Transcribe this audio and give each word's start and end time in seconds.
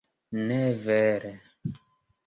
Ne 0.45 0.57
vere. 0.87 1.31